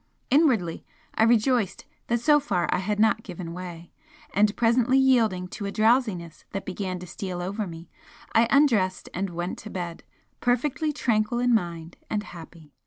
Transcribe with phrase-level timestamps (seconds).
[0.31, 3.91] Inwardly I rejoiced that so far I had not given way,
[4.33, 7.87] and presently yielding to a drowsiness that began to steal over me,
[8.33, 10.03] I undressed and went to bed,
[10.39, 12.73] perfectly tranquil in mind and happy.